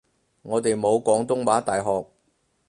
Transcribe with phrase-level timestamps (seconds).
[0.41, 2.07] 我哋冇廣東話大學